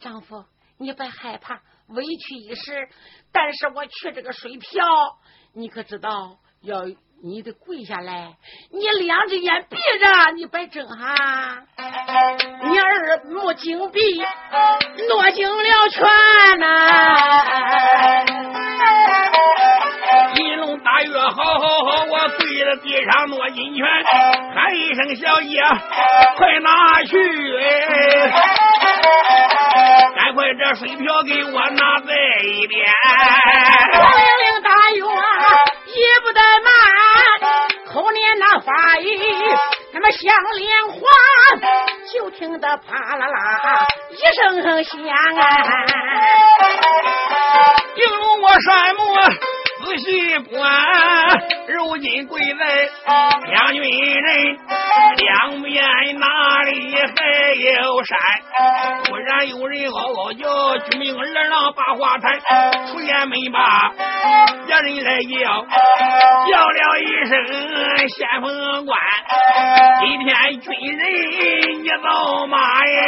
[0.01, 0.47] 丈夫，
[0.79, 2.89] 你别害怕，委屈一时，
[3.33, 5.19] 但是我去这个水瓢，
[5.53, 6.87] 你可知道要。
[7.25, 8.33] 你得跪下来，
[8.73, 11.63] 你两只眼闭着，你别睁哈，
[12.65, 14.01] 你耳目紧闭，
[15.09, 16.67] 诺紧了拳呐。
[20.35, 23.87] 一龙大月，好好好，我跪在地上诺金拳，
[24.53, 25.61] 喊一声小姐，
[26.37, 27.15] 快拿去，
[30.17, 32.85] 赶快这水瓢给我拿在一边。
[33.95, 36.72] 王玲玲大月，也不怠慢，
[37.93, 39.19] 口念那法语，
[39.93, 40.99] 那么像莲花，
[42.11, 45.47] 就听得啪啦啦一声声响啊！
[47.95, 49.52] 应龙我山木。
[49.83, 50.63] 仔细观，
[51.69, 52.89] 如今跪在
[53.53, 54.57] 将军人
[55.17, 55.83] 两边，
[56.19, 58.17] 哪里还有山？
[59.05, 62.41] 突然有人嗷嗷叫，军命二郎把话谈，
[62.87, 63.91] 出言没把
[64.67, 65.67] 别人来叫，
[66.49, 67.33] 叫了一声
[68.09, 68.97] 先锋官，
[70.01, 73.01] 今天军人你遭骂耶？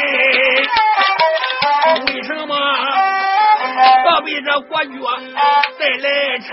[2.07, 2.55] 为什么？
[3.75, 4.91] 倒比这国脚
[5.79, 6.49] 再来缠，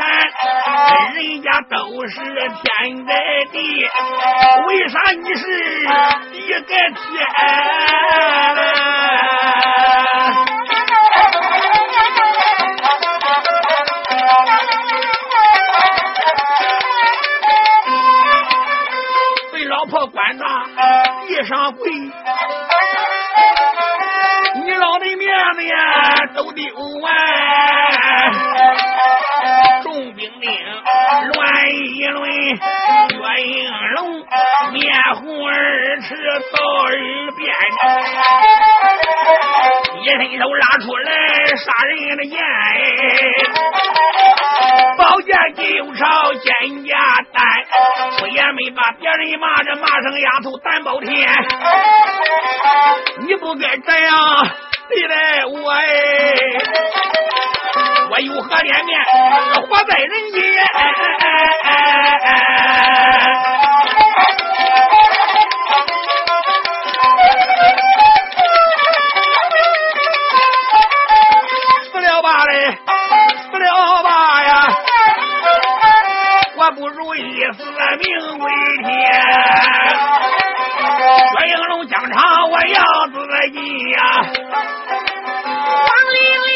[1.13, 1.75] 人家都
[2.07, 3.13] 是天盖
[3.51, 3.57] 地，
[4.67, 5.43] 为啥你是
[6.31, 6.35] 地
[6.67, 6.97] 盖天？
[19.53, 20.45] 被老婆管的
[21.27, 21.91] 地上跪。
[25.53, 25.75] 面子呀
[26.35, 26.63] 都丢
[27.01, 27.13] 完，
[29.83, 30.49] 众兵丁
[31.33, 34.25] 乱一轮，岳应龙
[34.71, 36.15] 面红耳赤
[36.55, 36.91] 到耳
[37.35, 37.53] 边，
[40.01, 41.11] 一伸手拉出来
[41.57, 42.39] 杀人的剑，
[44.97, 45.61] 宝剑就
[45.95, 46.45] 朝肩
[46.85, 46.95] 胛
[47.33, 47.41] 带，
[48.17, 51.29] 出言没把别人骂着骂声丫头胆包天，
[53.27, 54.15] 你不该这样
[54.93, 55.15] 对待
[55.45, 55.79] 我哎，
[58.09, 58.99] 我有何脸面
[59.69, 60.41] 活在人间？
[60.73, 61.25] 哎哎
[61.63, 61.69] 哎
[62.23, 62.31] 哎
[76.73, 77.19] 不如一
[77.51, 78.49] 死命归
[78.85, 78.89] 天，
[81.27, 82.81] 薛应龙疆场我要
[83.41, 83.57] 自己
[83.89, 84.21] 呀！
[84.21, 86.53] 黄玲玲，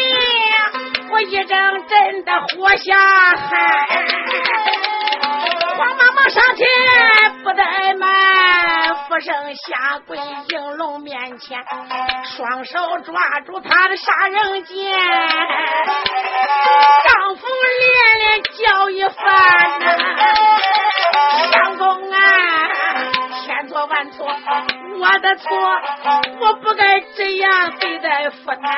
[1.09, 1.47] 我一阵
[1.87, 2.95] 阵的活下
[3.35, 3.49] 汗，
[5.75, 6.63] 黄妈妈上前
[7.43, 11.59] 不怠慢，俯身下跪应龙面前，
[12.23, 14.95] 双手抓住他的杀人剑，
[17.03, 17.47] 丈夫
[17.79, 19.17] 连连叫一番，
[21.51, 22.15] 相公啊，
[23.43, 24.27] 千错万错，
[24.97, 25.47] 我的错，
[26.39, 28.71] 我不该这样对待夫难，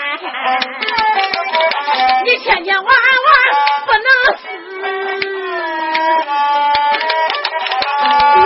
[2.26, 2.91] 你千千万万
[3.86, 4.05] 不能
[4.38, 4.47] 死，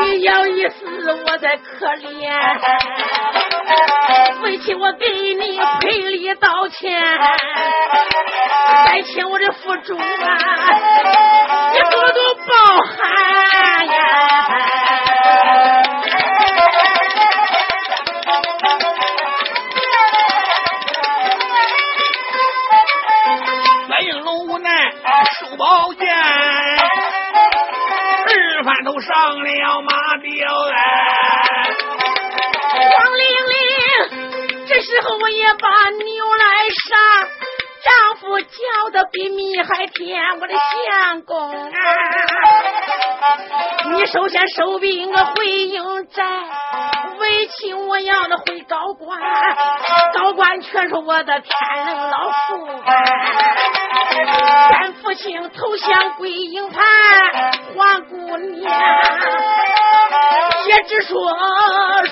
[0.03, 0.80] 你要一死，
[1.26, 2.30] 我才可怜，
[4.43, 7.01] 为妻我给你赔礼道歉，
[8.86, 10.01] 再请我的福主啊，
[11.74, 12.51] 你多多包
[12.84, 13.95] 涵呀。
[25.52, 26.08] 收宝剑，
[28.26, 29.91] 二番头上了马
[30.22, 30.76] 吊哎。
[32.95, 33.60] 黄玲玲，
[34.66, 36.95] 这时候我也把牛来杀，
[37.84, 41.72] 丈夫叫的比蜜还甜，我的相公啊，
[43.91, 46.24] 你首先收兵回营寨，
[47.20, 49.20] 为妻我要的回高官，
[50.14, 51.52] 高官却说我的天
[51.86, 52.68] 人老父
[54.28, 56.82] 啊，愿父亲投降归营盘，
[57.76, 58.72] 黄姑娘
[60.68, 61.16] 也只说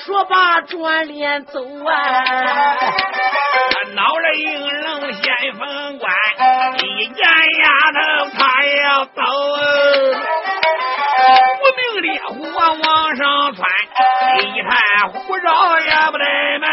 [0.04, 2.24] 说罢转脸走啊。
[3.94, 5.24] 恼了应龙先
[5.58, 6.12] 锋官，
[6.78, 7.98] 一见丫头
[8.38, 9.22] 他要走。
[11.60, 12.32] 无名烈火
[12.82, 13.68] 往上窜，
[14.38, 14.70] 一滩
[15.10, 15.46] 胡椒
[15.80, 16.24] 也不得
[16.60, 16.66] 卖。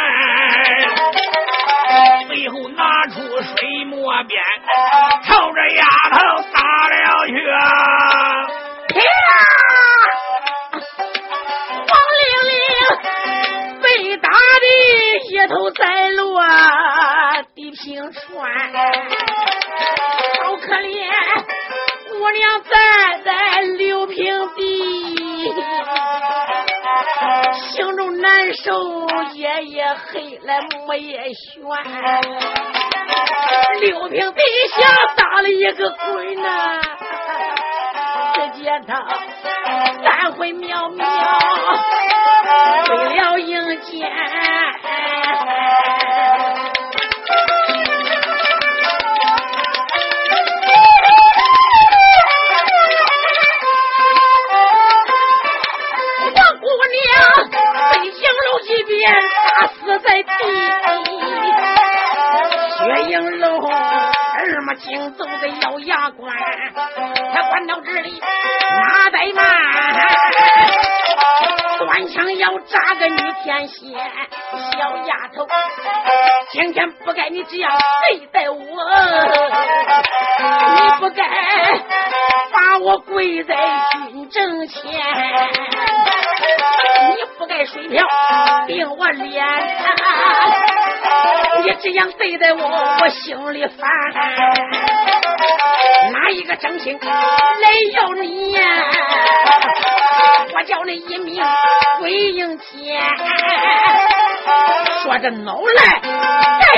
[2.47, 4.41] 最后拿出水墨鞭，
[5.25, 6.17] 朝着丫头
[6.53, 7.33] 打了去。
[8.87, 9.35] 天啊！
[11.89, 12.55] 黄玲玲
[13.81, 13.85] 被
[14.15, 14.65] 打的
[15.29, 16.39] 一头栽落
[17.53, 18.49] 地平川，
[20.41, 21.05] 好可怜，
[22.07, 24.15] 姑娘站在六平
[24.55, 25.51] 地，
[27.77, 28.73] 心中难受，
[29.35, 31.61] 夜夜黑来木也悬，
[33.81, 34.41] 六平地
[34.75, 34.81] 下
[35.15, 36.49] 打了一个鬼呢。
[38.33, 39.05] 只见他
[40.03, 41.03] 三回渺渺
[42.87, 44.09] 飞了营间，
[77.49, 77.96] 不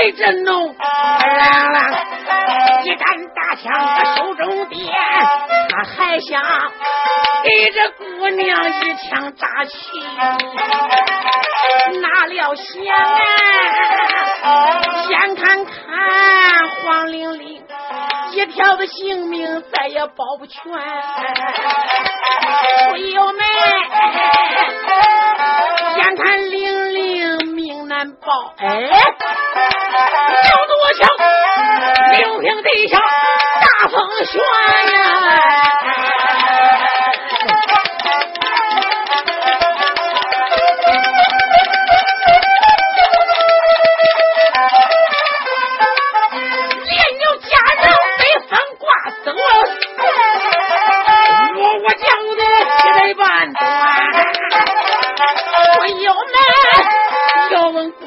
[0.10, 0.74] 一阵怒，一
[2.96, 3.06] 杆
[3.36, 4.92] 大枪他手中点，
[5.70, 6.42] 他还想
[7.44, 9.72] 给这姑娘一枪扎去，
[12.02, 12.66] 哪料想
[14.42, 14.50] 啊，
[15.12, 15.74] 眼看看
[16.82, 17.64] 黄玲玲。
[18.32, 20.62] 一条的性命再也保不全，
[22.90, 23.42] 朋友们，
[25.98, 28.89] 眼看玲玲命难保，哎，
[32.80, 32.98] 刘平地下
[33.62, 34.42] 大风旋
[34.94, 34.96] 呀。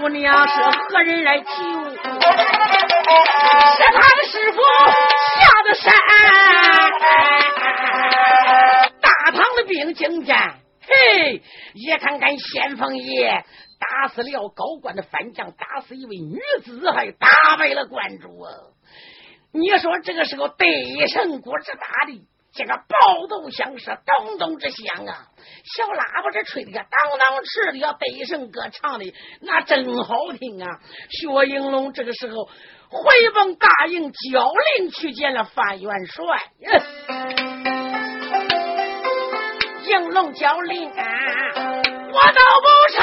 [0.01, 0.55] 姑娘是
[0.91, 1.45] 何人来救？
[1.45, 1.51] 是
[3.93, 4.22] 他的
[5.41, 5.93] 下的山。
[9.01, 11.43] 大唐的兵精战，嘿，
[11.75, 13.45] 也看看先锋爷
[13.79, 18.47] 打死了高官的反将，打死一位女子，还打败了关主。
[19.53, 22.27] 你说这个时候得胜鼓之大的。
[22.55, 25.29] 这个暴动响是咚咚之响啊，
[25.75, 29.11] 小喇叭这吹的个当当吃的，要得胜歌唱的
[29.41, 30.81] 那真好听啊！
[31.09, 32.51] 薛应龙这个时候
[32.93, 36.07] 回奔大营，交令去见了范元。
[36.07, 36.22] 帅。
[39.84, 43.03] 应龙交令，我都不差，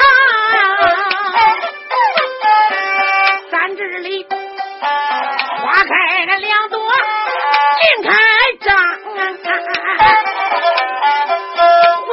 [3.50, 6.80] 咱这里花开了两朵，
[7.80, 8.16] 尽开
[8.60, 8.68] 张。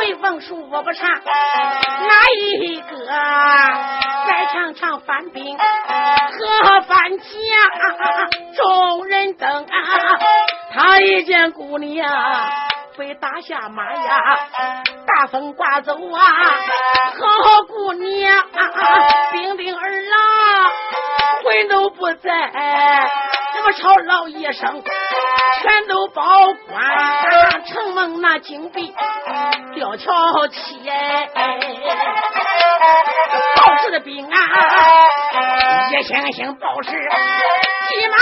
[0.07, 3.05] 回凤树我不唱，哪一个
[4.25, 7.25] 再唱唱反兵和翻甲？
[8.55, 9.67] 众人等啊，
[10.73, 12.09] 他一见姑娘
[12.97, 14.39] 被打下马呀，
[15.05, 16.21] 大风刮走啊，
[17.19, 18.45] 好姑娘
[19.33, 20.71] 兵丁儿郎
[21.43, 22.31] 魂都不在。
[23.65, 24.81] 我朝老爷生，
[25.61, 26.23] 全都保
[26.69, 27.65] 管。
[27.65, 28.93] 城门那金币
[29.73, 30.89] 吊桥起，
[33.55, 34.37] 报事的兵啊，
[35.91, 38.17] 一星星报事急忙。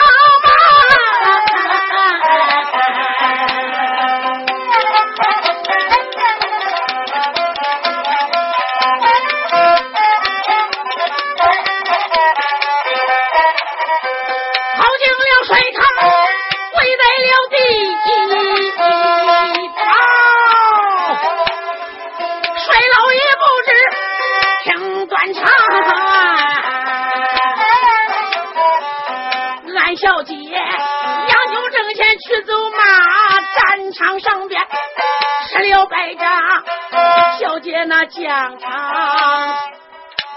[38.15, 38.71] 疆场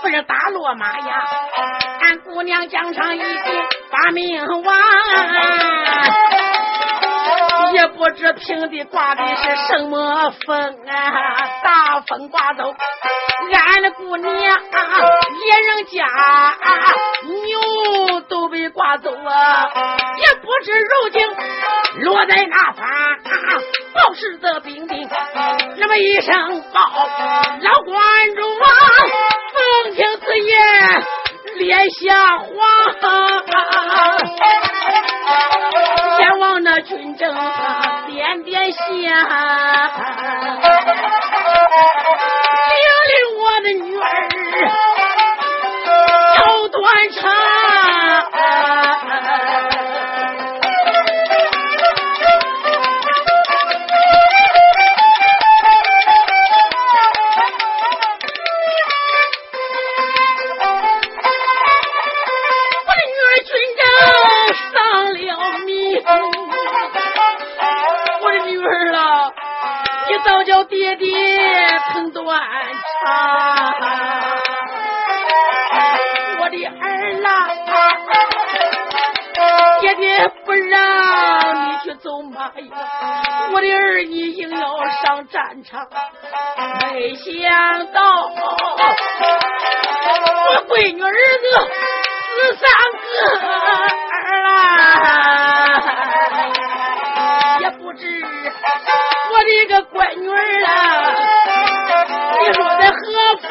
[0.02, 1.24] 不是打落马呀，
[2.00, 3.28] 俺姑娘疆场已经
[3.90, 4.76] 把命亡，
[7.72, 10.56] 也不知平地刮的是什么风
[10.88, 12.74] 啊，大风刮走
[13.52, 16.04] 俺的姑娘，别人家
[17.22, 19.70] 牛都被刮走啊，
[20.16, 21.28] 也不知如今
[22.04, 23.17] 落在哪方。
[24.08, 25.06] 报事的兵丁，
[25.76, 26.80] 那么一声报，
[27.60, 27.94] 老关
[28.34, 28.66] 主啊，
[29.52, 30.56] 奉听此言，
[31.56, 32.48] 脸下黄，
[36.16, 37.30] 前往那军阵
[38.06, 39.02] 点点线，命
[43.04, 44.04] 令我的女儿
[46.38, 47.77] 要断肠。
[70.24, 71.38] 早叫爹爹
[71.92, 72.34] 疼断肠，
[76.40, 77.48] 我的儿啦，
[79.80, 82.52] 爹爹不让你去走马呀，
[83.52, 85.86] 我的儿你硬要上战场，
[86.90, 88.30] 没想到
[90.46, 91.44] 我闺女儿子
[92.34, 92.64] 死三
[93.00, 93.06] 个
[94.10, 94.46] 儿啦。
[98.00, 100.70] 我的个乖女儿啊，
[102.40, 102.96] 你说在何
[103.48, 103.50] 方？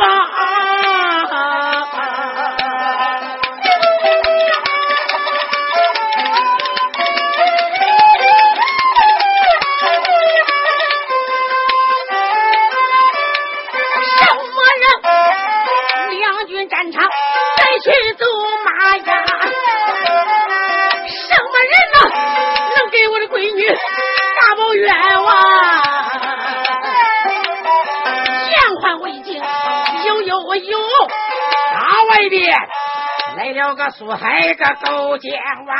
[33.35, 35.31] 来了个苏海个勾践
[35.67, 35.77] 王，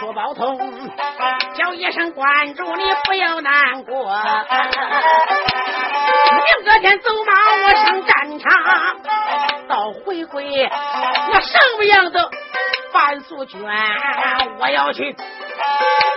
[0.00, 0.56] 苏宝通
[1.54, 4.14] 叫一声关主，你不要难过。
[6.34, 7.32] 明个天走马
[7.64, 8.48] 我上战场，
[9.68, 10.70] 到回归
[11.32, 12.30] 我什么样的
[12.92, 13.60] 范素娟，
[14.60, 15.16] 我要去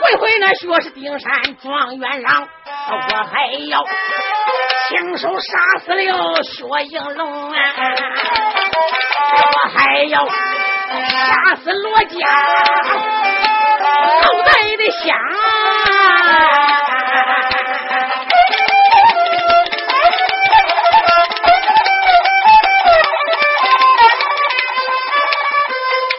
[0.01, 2.47] 回回那薛氏丁山状元郎，
[2.91, 3.83] 我还要
[4.89, 7.59] 亲手杀死了薛应龙啊！
[9.95, 12.17] 还要杀死罗家
[14.23, 15.15] 后代的香。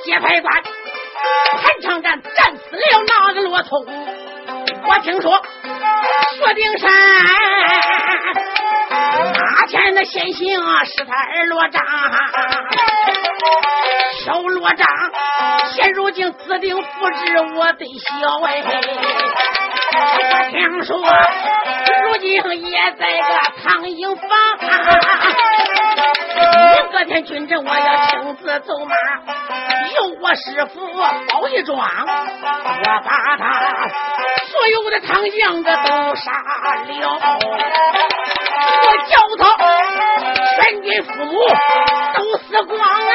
[0.04, 0.62] 接牌官
[1.60, 3.86] 潘长战战死了那个罗通，
[4.86, 5.38] 我听说
[6.38, 6.90] 薛丁山
[9.34, 11.82] 马前的先行是他儿罗章。
[14.24, 14.86] 小罗章
[15.74, 18.62] 现如今自定复制我的小哎，
[20.50, 22.32] 听说如今
[22.70, 23.28] 也在个
[23.62, 24.28] 唐营房。
[26.36, 28.94] 明个天军阵我要亲自走马，
[29.94, 30.74] 由我师傅
[31.32, 33.88] 包一庄，我把他
[34.46, 36.84] 所有的唐将的都杀了，
[38.82, 39.55] 我叫他
[40.56, 41.32] 全军父母
[42.14, 43.12] 都死光哎！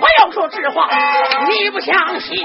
[0.00, 0.88] 我要说这话，
[1.48, 2.42] 你不相信？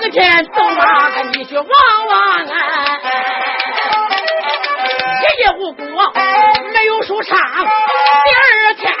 [0.00, 1.66] 明天走马跟你去望
[2.06, 2.98] 望啊！
[5.20, 6.12] 一夜无果，
[6.72, 7.38] 没有收场。
[7.38, 8.92] 第二天，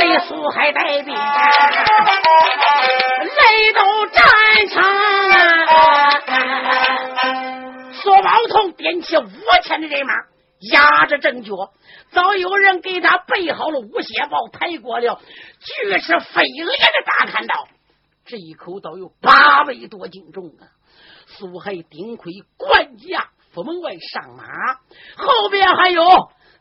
[0.00, 1.22] 被苏海带兵来
[3.74, 4.22] 到战
[4.70, 4.82] 场
[5.28, 5.36] 啊！
[7.92, 9.28] 苏宝通点起五
[9.62, 10.14] 千的人马，
[10.72, 11.52] 压着阵脚，
[12.12, 15.20] 早有人给他备好了五血豹，抬过了
[15.60, 17.68] 巨齿飞裂的大砍刀，
[18.24, 20.64] 这一口刀有八百多斤重啊！
[21.26, 24.46] 苏海顶盔冠甲，府门外上马，
[25.18, 26.02] 后边还有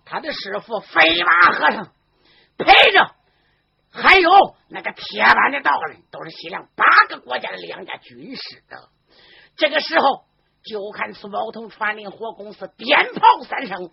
[0.06, 1.88] 他的师傅飞马和尚
[2.58, 3.12] 陪着，
[3.92, 4.30] 还有
[4.70, 8.90] 那个铁板的道人，都是西凉八个国家的两家军师的。
[9.58, 10.26] 这个时候，
[10.64, 13.90] 就看苏宝通传令火公司鞭炮三声，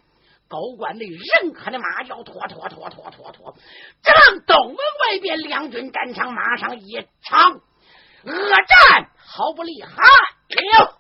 [0.49, 3.57] 高官的人和的马叫拖拖拖拖拖拖，
[4.03, 9.91] 这让东门外边两军战场马上一场恶战，毫不厉害
[10.73, 10.99] 了。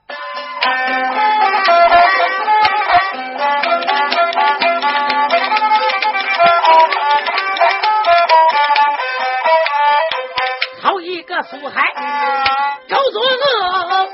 [11.49, 11.81] 苏海
[12.89, 14.09] 周作恶，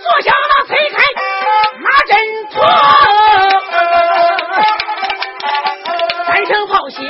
[0.00, 1.04] 坐下那推开
[1.78, 2.16] 马阵
[2.50, 2.64] 拖，
[6.26, 7.04] 三声炮响，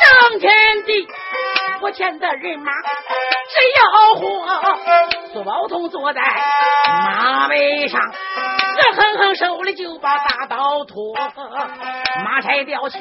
[0.00, 1.06] 张天地
[1.82, 4.24] 我前的人马只要活。
[5.34, 6.22] 苏宝通坐在
[6.88, 8.12] 马背上，恶
[8.94, 11.14] 狠狠手里就把大刀托，
[12.22, 12.98] 马拆吊桥，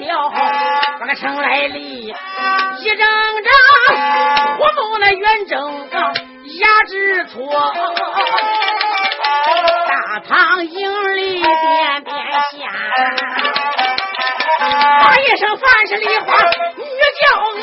[1.00, 3.08] 把个城来立，一张
[3.44, 3.52] 张
[4.58, 5.88] 火木那远征
[6.60, 7.42] 压制错，
[9.88, 12.16] 大堂营里点点
[12.52, 12.60] 香，
[15.00, 16.50] 大一声凡是梨花女
[17.20, 17.62] 叫鹅。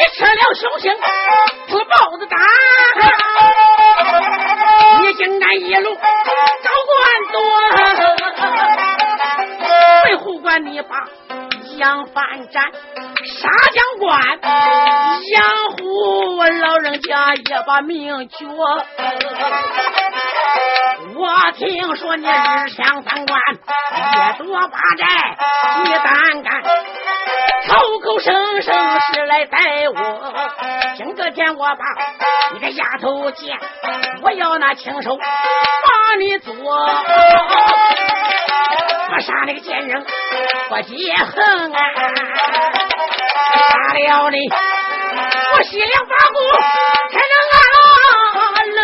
[0.00, 0.90] 你吃了熊心
[1.68, 2.40] 吃豹子胆，
[5.02, 6.00] 你竟敢一路高
[6.88, 6.98] 官
[7.32, 7.38] 多，
[10.06, 11.06] 为护官你把
[11.76, 12.64] 杨帆斩，
[13.26, 14.18] 杀将官，
[15.34, 15.44] 养
[15.76, 18.46] 虎老人家也把命绝。
[21.14, 22.30] 我听说你日
[22.74, 23.38] 抢三官，
[24.14, 25.36] 夜夺八寨，
[25.84, 26.62] 你胆敢
[27.68, 29.94] 偷口声声是来逮我？
[30.96, 31.76] 今个见我把
[32.52, 33.56] 你个丫头见，
[34.20, 36.52] 我要那亲手把你做。
[36.52, 36.86] 我
[39.20, 40.04] 杀那个贱人
[40.70, 41.78] 我解恨啊！
[43.54, 44.38] 杀了你，
[45.56, 46.40] 我西凉八股
[47.12, 47.34] 才能
[48.58, 48.78] 安乐。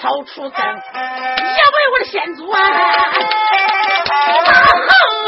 [0.00, 2.58] 朝出征，也为我的先祖啊，
[4.46, 4.72] 大横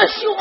[0.09, 0.25] 血。
[0.25, 0.41] 朱宝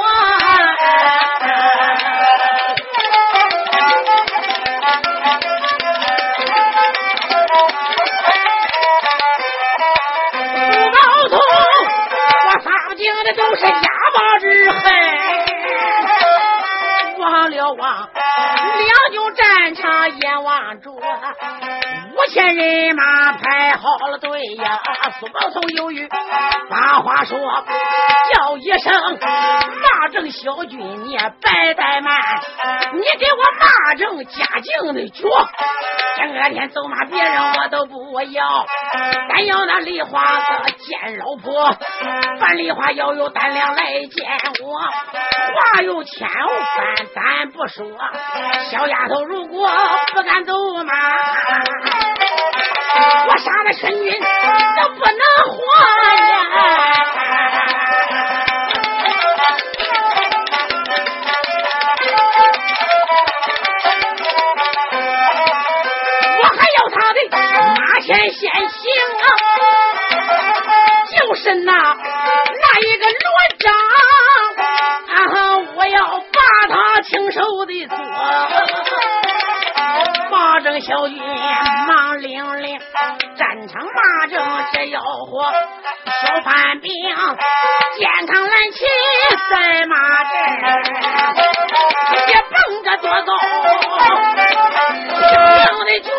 [12.47, 13.69] 我发尽的都是家
[14.15, 14.79] 暴之恨，
[17.19, 18.09] 忘了忘，
[18.79, 20.89] 两军战场眼望着。
[22.13, 24.79] 五千人马排好了对呀，
[25.19, 26.07] 苏宝松犹豫，
[26.69, 27.39] 把话说，
[28.33, 32.21] 叫一声骂正小军，你白怠慢，
[32.93, 35.27] 你给我骂正家境的脚，
[36.17, 38.65] 今个天走马别人我都不要，
[39.29, 41.73] 但要那梨花子见老婆，
[42.39, 44.27] 范梨花要有胆量来见
[44.63, 47.87] 我，话有千番咱不说，
[48.69, 49.69] 小丫头如果
[50.13, 50.53] 不敢走
[50.83, 50.93] 马。
[52.93, 55.55] 我杀了神君都不能活
[56.27, 56.35] 呀！
[66.37, 67.17] 我还要他的
[67.79, 68.81] 马前先行
[69.21, 69.23] 啊！
[71.15, 73.15] 就是那那一个罗
[73.59, 73.63] 章
[75.07, 75.15] 啊！
[75.75, 77.95] 我要把他亲手的做。
[80.63, 81.17] 正小军
[81.87, 82.79] 忙领领，
[83.35, 84.37] 战场马正
[84.71, 85.51] 这吆喝，
[86.21, 86.93] 小范兵
[87.97, 88.85] 健康蓝旗
[89.49, 90.31] 在马阵，
[92.27, 92.53] 也蹦
[92.83, 93.31] 着多高，
[95.17, 96.09] 硬硬的脚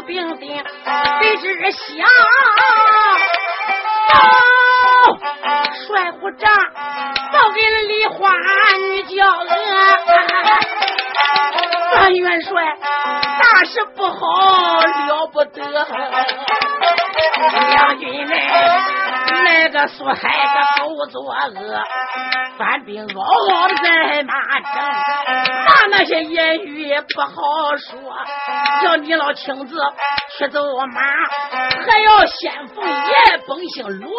[0.00, 2.06] 有兵丁得知响，
[5.86, 6.50] 帅虎长
[7.30, 8.32] 报给了梨花
[8.78, 9.46] 女叫娥，
[11.92, 12.50] 范元帅
[13.42, 15.60] 大事不好了不得，
[17.68, 18.38] 两军们
[19.80, 21.82] 个苏海个狗作恶，
[22.58, 24.68] 犯兵嗷嗷在马城，
[25.64, 27.98] 骂那些言语不好说，
[28.82, 29.76] 叫你老亲自
[30.36, 31.00] 去走马，
[31.86, 34.12] 还要先锋爷本姓罗，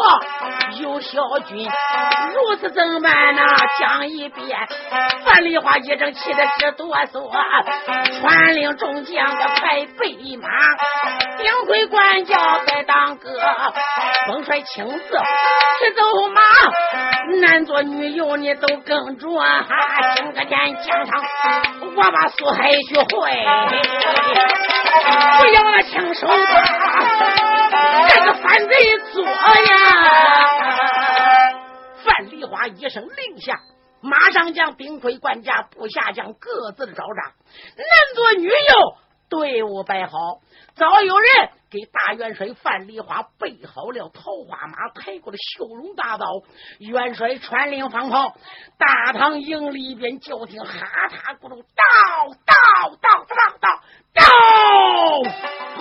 [0.80, 1.70] 有小军，
[2.34, 3.42] 如此怎办呢？
[3.80, 4.68] 讲一遍，
[5.24, 7.30] 范梨花一阵气的直哆嗦，
[8.20, 10.50] 传令众将个快备马，
[11.38, 12.36] 顶盔管教
[12.66, 13.30] 在当歌，
[14.26, 15.22] 风帅亲自
[15.80, 16.42] 去走马，
[17.40, 19.66] 男左女右你都跟着哈，
[20.16, 21.24] 今个天讲堂
[21.96, 23.46] 我把苏海学会，
[25.40, 26.28] 不要那亲手
[28.10, 29.30] 这个反贼做呀！
[32.04, 33.60] 范梨花一声令下。
[34.04, 37.22] 马上将兵盔冠甲，部下将各自的招扎，
[37.78, 37.86] 男
[38.16, 38.54] 左女右，
[39.32, 40.42] 队伍摆好。
[40.76, 46.26] 早有人给大元帅范梨花备好了桃花马，抬过了绣龙大刀。
[46.80, 48.36] 元帅传令放炮，
[48.78, 53.82] 大堂营里边就听哈塔咕噜，到到到到到
[54.14, 54.24] 到，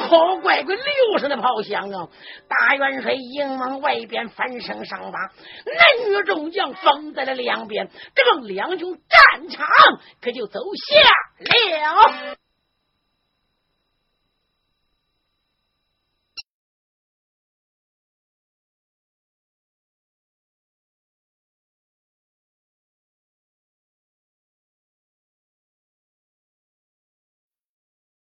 [0.08, 2.08] 好乖乖六声的炮响啊！
[2.48, 9.66] 大元帅营门外边翻身上马，男女众将封在了两边，这个两军战场
[10.20, 11.00] 可就走下
[12.28, 12.36] 了。